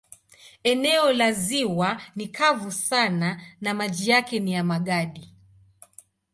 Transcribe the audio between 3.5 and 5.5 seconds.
na maji yake ni ya magadi.